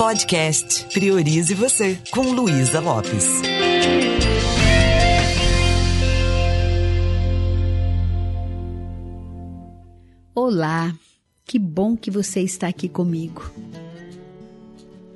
[0.00, 3.42] Podcast Priorize Você, com Luísa Lopes.
[10.34, 10.96] Olá,
[11.44, 13.42] que bom que você está aqui comigo.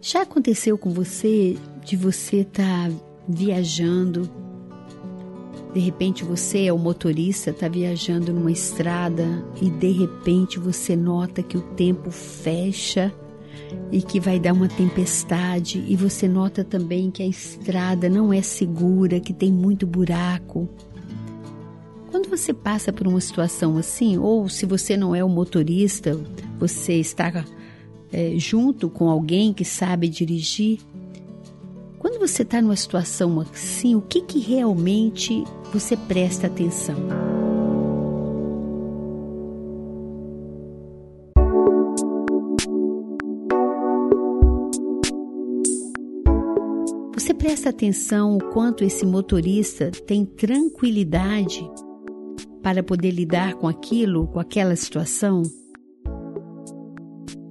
[0.00, 2.96] Já aconteceu com você de você estar tá
[3.28, 4.30] viajando?
[5.74, 11.42] De repente você é o motorista, está viajando numa estrada e de repente você nota
[11.42, 13.12] que o tempo fecha
[13.90, 18.42] e que vai dar uma tempestade e você nota também que a estrada não é
[18.42, 20.68] segura, que tem muito buraco.
[22.10, 26.18] Quando você passa por uma situação assim, ou se você não é o motorista,
[26.58, 27.44] você está
[28.12, 30.78] é, junto com alguém que sabe dirigir,
[31.98, 37.27] quando você está numa situação assim, o que, que realmente você presta atenção?
[47.48, 51.66] Presta atenção o quanto esse motorista tem tranquilidade
[52.62, 55.42] para poder lidar com aquilo, com aquela situação?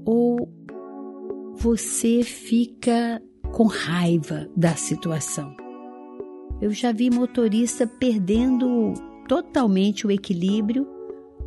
[0.05, 0.47] Ou
[1.55, 3.19] você fica
[3.51, 5.51] com raiva da situação?
[6.61, 8.93] Eu já vi motorista perdendo
[9.27, 10.87] totalmente o equilíbrio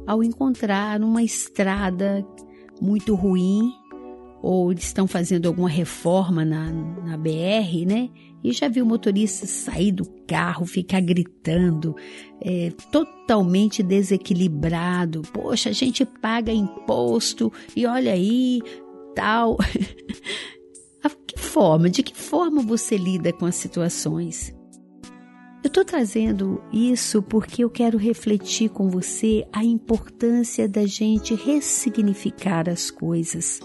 [0.09, 2.27] ao encontrar uma estrada
[2.81, 3.71] muito ruim
[4.43, 8.09] ou estão fazendo alguma reforma na, na BR, né?
[8.43, 11.95] E já viu o motorista sair do carro, ficar gritando,
[12.41, 15.23] é, totalmente desequilibrado.
[15.33, 18.61] Poxa, a gente paga imposto e olha aí,
[19.15, 19.59] tal.
[21.27, 24.53] Que forma, de que forma você lida com as situações?
[25.63, 32.69] Eu estou trazendo isso porque eu quero refletir com você a importância da gente ressignificar
[32.69, 33.61] as coisas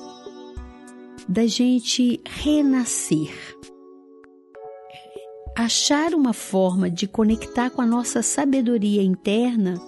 [1.28, 3.34] da gente renascer.
[5.58, 9.82] Achar uma forma de conectar com a nossa sabedoria interna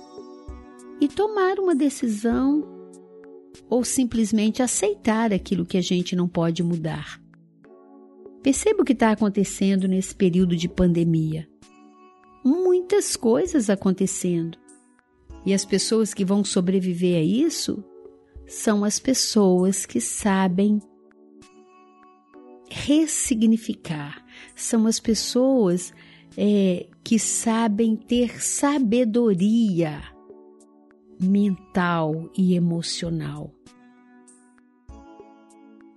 [0.99, 2.63] e tomar uma decisão
[3.69, 7.21] ou simplesmente aceitar aquilo que a gente não pode mudar.
[8.41, 11.47] Perceba o que está acontecendo nesse período de pandemia.
[12.43, 14.57] Muitas coisas acontecendo.
[15.45, 17.83] E as pessoas que vão sobreviver a isso
[18.45, 20.81] são as pessoas que sabem
[22.77, 24.23] ressignificar.
[24.55, 25.93] São as pessoas
[26.37, 30.03] é, que sabem ter sabedoria
[31.19, 33.51] mental e emocional.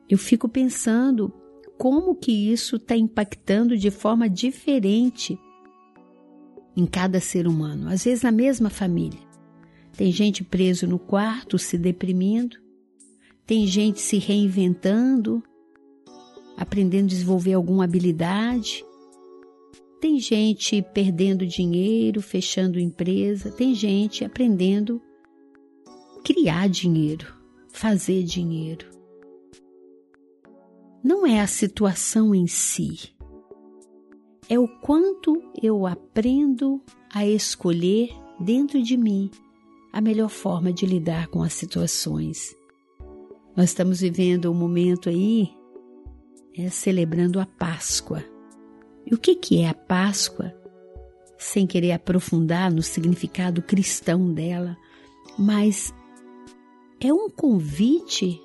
[0.08, 1.32] Eu fico pensando
[1.78, 5.38] como que isso está impactando de forma diferente
[6.76, 9.20] em cada ser humano, às vezes na mesma família.
[9.96, 12.56] Tem gente preso no quarto se deprimindo,
[13.44, 15.42] tem gente se reinventando,
[16.60, 18.84] aprendendo a desenvolver alguma habilidade.
[19.98, 25.00] Tem gente perdendo dinheiro, fechando empresa, tem gente aprendendo
[25.86, 27.34] a criar dinheiro,
[27.72, 28.86] fazer dinheiro.
[31.02, 33.10] Não é a situação em si,
[34.46, 39.30] é o quanto eu aprendo a escolher dentro de mim
[39.92, 42.54] a melhor forma de lidar com as situações.
[43.56, 45.58] Nós estamos vivendo um momento aí
[46.56, 48.24] é celebrando a Páscoa.
[49.06, 50.54] E o que, que é a Páscoa?
[51.38, 54.76] Sem querer aprofundar no significado cristão dela,
[55.38, 55.94] mas
[57.00, 58.40] é um convite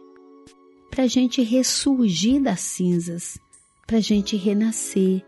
[0.89, 3.37] para a gente ressurgir das cinzas,
[3.85, 5.25] para a gente renascer.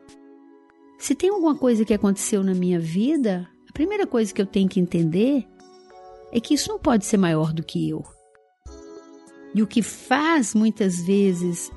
[0.97, 4.69] Se tem alguma coisa que aconteceu na minha vida, a primeira coisa que eu tenho
[4.69, 5.45] que entender
[6.31, 8.03] é que isso não pode ser maior do que eu.
[9.53, 11.71] E o que faz muitas vezes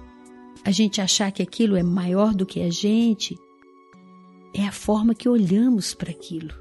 [0.65, 3.37] a gente achar que aquilo é maior do que a gente,
[4.55, 6.53] é a forma que olhamos para aquilo.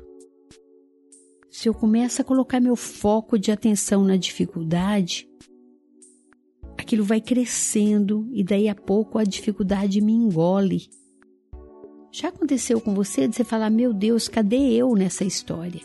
[1.49, 5.27] Se eu começo a colocar meu foco de atenção na dificuldade,
[6.77, 10.89] aquilo vai crescendo e daí a pouco a dificuldade me engole.
[12.11, 15.81] Já aconteceu com você de você falar: Meu Deus, cadê eu nessa história?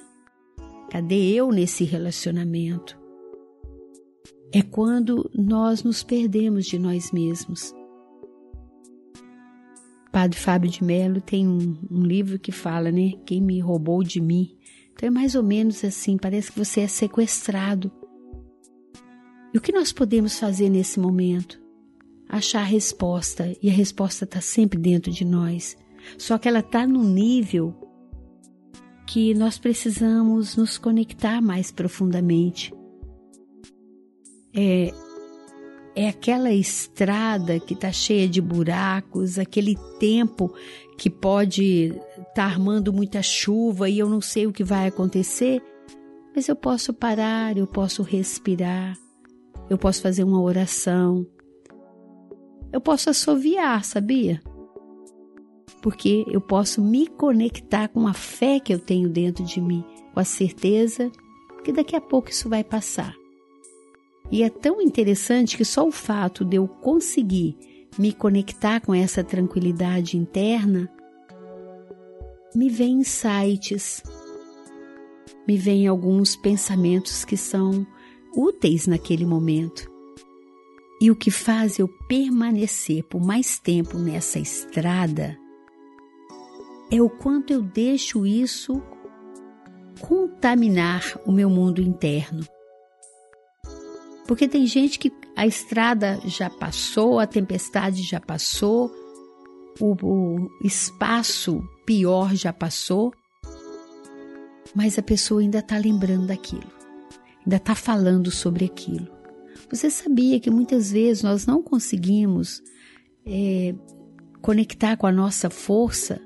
[0.91, 2.99] Cadê eu nesse relacionamento?
[4.53, 7.75] É quando nós nos perdemos de nós mesmos
[10.15, 13.15] Padre Fábio de Mello tem um, um livro que fala, né?
[13.27, 14.57] Quem me roubou de mim.
[14.93, 17.91] Então é mais ou menos assim, parece que você é sequestrado.
[19.53, 21.61] E o que nós podemos fazer nesse momento?
[22.29, 25.77] Achar a resposta, e a resposta está sempre dentro de nós.
[26.17, 27.75] Só que ela está no nível
[29.09, 32.73] que nós precisamos nos conectar mais profundamente.
[34.55, 34.95] É,
[35.97, 40.53] é aquela estrada que está cheia de buracos, aquele tempo
[40.99, 45.63] que pode estar tá armando muita chuva e eu não sei o que vai acontecer,
[46.35, 48.99] mas eu posso parar, eu posso respirar,
[49.71, 51.27] eu posso fazer uma oração,
[52.73, 54.43] eu posso assoviar, sabia?
[55.81, 60.19] Porque eu posso me conectar com a fé que eu tenho dentro de mim, com
[60.19, 61.11] a certeza
[61.63, 63.15] que daqui a pouco isso vai passar.
[64.31, 67.57] E é tão interessante que só o fato de eu conseguir
[67.99, 70.91] me conectar com essa tranquilidade interna
[72.55, 74.03] me vem insights,
[75.47, 77.87] me vem alguns pensamentos que são
[78.35, 79.91] úteis naquele momento.
[81.01, 85.37] E o que faz eu permanecer por mais tempo nessa estrada
[86.91, 88.81] é o quanto eu deixo isso
[90.01, 92.47] contaminar o meu mundo interno.
[94.27, 98.91] Porque tem gente que a estrada já passou, a tempestade já passou,
[99.81, 103.13] o, o espaço pior já passou,
[104.75, 106.71] mas a pessoa ainda está lembrando daquilo,
[107.45, 109.09] ainda está falando sobre aquilo.
[109.71, 112.63] Você sabia que muitas vezes nós não conseguimos
[113.27, 113.75] é,
[114.41, 116.21] conectar com a nossa força?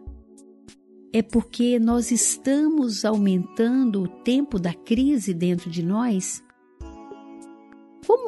[1.13, 6.43] É porque nós estamos aumentando o tempo da crise dentro de nós?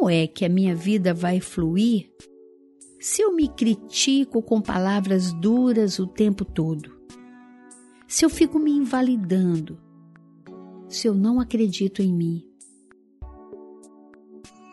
[0.01, 2.11] Como é que a minha vida vai fluir
[2.99, 6.99] se eu me critico com palavras duras o tempo todo?
[8.09, 9.79] Se eu fico me invalidando?
[10.89, 12.43] Se eu não acredito em mim?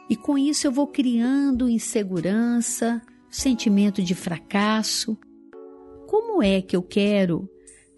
[0.10, 5.18] E com isso eu vou criando insegurança, sentimento de fracasso.
[6.08, 7.50] Como é que eu quero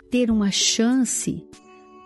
[0.10, 1.48] ter uma chance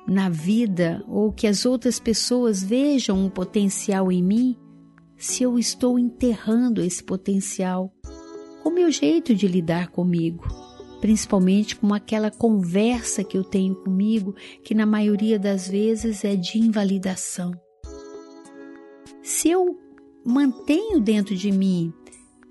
[0.05, 4.59] na vida ou que as outras pessoas vejam um potencial em mim
[5.17, 7.93] se eu estou enterrando esse potencial?
[8.63, 10.45] O meu jeito de lidar comigo,
[11.01, 16.57] principalmente com aquela conversa que eu tenho comigo, que na maioria das vezes é de
[16.57, 17.51] invalidação.
[19.21, 19.77] Se eu
[20.25, 21.93] mantenho dentro de mim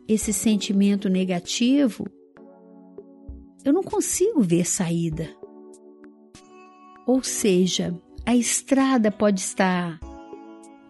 [0.06, 2.06] esse sentimento negativo,
[3.64, 5.28] eu não consigo ver saída.
[7.06, 9.98] Ou seja, a estrada pode estar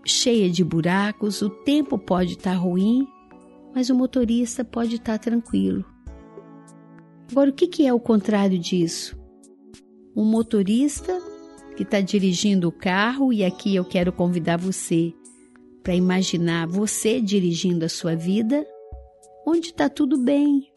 [0.05, 3.07] cheia de buracos, o tempo pode estar tá ruim,
[3.75, 5.85] mas o motorista pode estar tá tranquilo.
[7.31, 9.19] Agora, o que é o contrário disso?
[10.15, 11.19] Um motorista
[11.77, 15.15] que está dirigindo o carro, e aqui eu quero convidar você
[15.83, 18.67] para imaginar você dirigindo a sua vida,
[19.47, 20.71] onde está tudo bem,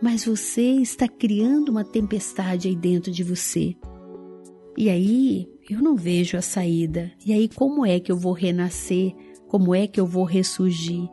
[0.00, 3.74] mas você está criando uma tempestade aí dentro de você.
[4.76, 7.12] E aí eu não vejo a saída.
[7.24, 9.14] E aí, como é que eu vou renascer?
[9.46, 11.08] Como é que eu vou ressurgir?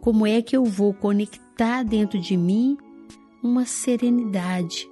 [0.00, 2.76] Como é que eu vou conectar dentro de mim
[3.42, 4.88] uma serenidade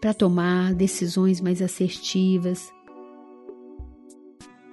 [0.00, 2.72] para tomar decisões mais assertivas,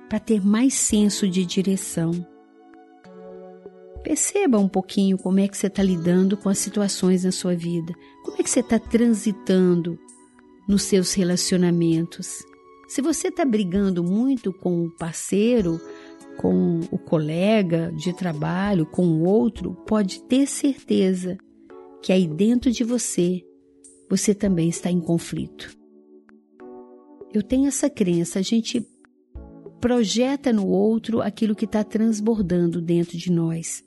[0.08, 2.12] para ter mais senso de direção?
[4.04, 7.94] Perceba um pouquinho como é que você está lidando com as situações na sua vida,
[8.24, 10.00] como é que você está transitando
[10.68, 12.44] nos seus relacionamentos.
[12.88, 15.80] Se você está brigando muito com o parceiro,
[16.38, 21.38] com o colega de trabalho, com o outro, pode ter certeza
[22.02, 23.44] que aí dentro de você,
[24.10, 25.76] você também está em conflito.
[27.34, 28.88] Eu tenho essa crença, a gente
[29.82, 33.84] projeta no outro aquilo que está transbordando dentro de nós,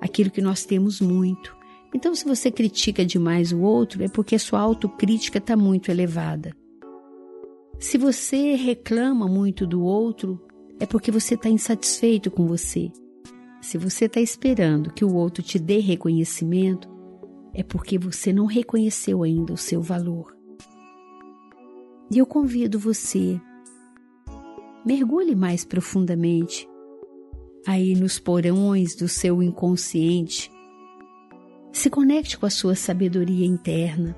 [0.00, 1.54] aquilo que nós temos muito.
[1.94, 6.56] Então, se você critica demais o outro, é porque a sua autocrítica está muito elevada.
[7.80, 10.38] Se você reclama muito do outro,
[10.78, 12.92] é porque você está insatisfeito com você.
[13.62, 16.86] Se você está esperando que o outro te dê reconhecimento,
[17.54, 20.36] é porque você não reconheceu ainda o seu valor.
[22.10, 23.40] E eu convido você,
[24.84, 26.68] mergulhe mais profundamente
[27.66, 30.52] aí nos porões do seu inconsciente.
[31.72, 34.14] Se conecte com a sua sabedoria interna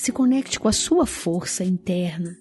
[0.00, 2.34] se conecte com a sua força interna.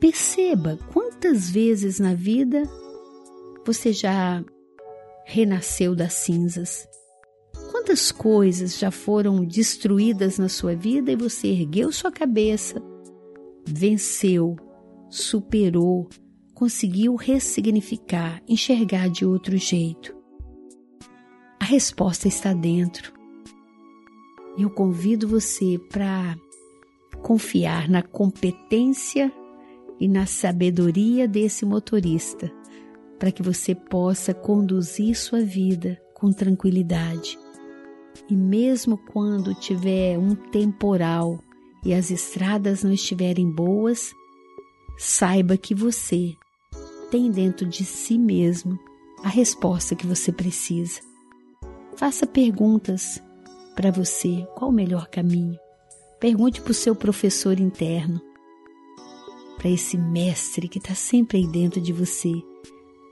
[0.00, 2.62] Perceba quantas vezes na vida
[3.66, 4.42] você já
[5.26, 6.88] renasceu das cinzas.
[7.70, 12.82] Quantas coisas já foram destruídas na sua vida e você ergueu sua cabeça,
[13.66, 14.56] venceu,
[15.10, 16.08] superou,
[16.54, 20.16] conseguiu ressignificar, enxergar de outro jeito.
[21.60, 23.17] A resposta está dentro
[24.62, 26.36] eu convido você para
[27.22, 29.32] confiar na competência
[30.00, 32.50] e na sabedoria desse motorista,
[33.18, 37.38] para que você possa conduzir sua vida com tranquilidade.
[38.28, 41.38] E mesmo quando tiver um temporal
[41.84, 44.12] e as estradas não estiverem boas,
[44.96, 46.34] saiba que você
[47.10, 48.78] tem dentro de si mesmo
[49.22, 51.00] a resposta que você precisa.
[51.96, 53.20] Faça perguntas
[53.78, 55.56] para você: qual o melhor caminho?
[56.18, 58.20] Pergunte para o seu professor interno,
[59.56, 62.32] para esse mestre que está sempre aí dentro de você.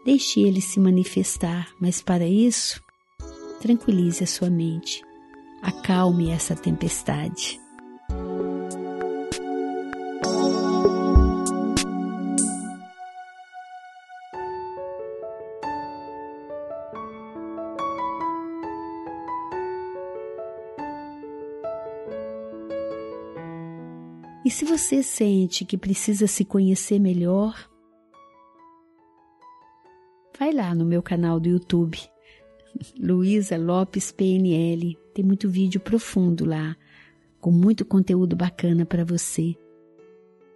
[0.04, 2.82] Deixe ele se manifestar, mas para isso,
[3.60, 5.04] tranquilize a sua mente,
[5.62, 7.60] acalme essa tempestade.
[24.46, 27.68] E se você sente que precisa se conhecer melhor,
[30.38, 31.98] vai lá no meu canal do YouTube,
[32.96, 34.96] Luísa Lopes PNL.
[35.12, 36.76] Tem muito vídeo profundo lá,
[37.40, 39.56] com muito conteúdo bacana para você.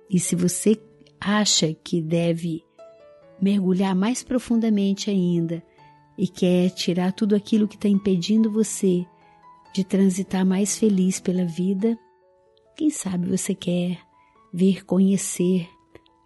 [0.08, 0.80] E se você
[1.20, 2.62] acha que deve
[3.42, 5.64] mergulhar mais profundamente ainda
[6.16, 9.04] e quer tirar tudo aquilo que está impedindo você
[9.74, 11.98] de transitar mais feliz pela vida,
[12.80, 13.98] quem sabe você quer
[14.50, 15.68] vir conhecer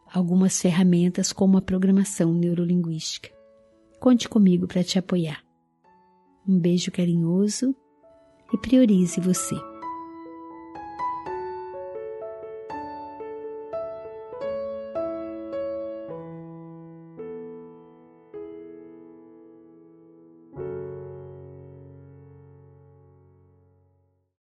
[0.07, 3.29] algumas ferramentas como a programação neurolinguística.
[3.99, 5.43] Conte comigo para te apoiar.
[6.47, 7.75] Um beijo carinhoso
[8.53, 9.57] e priorize você.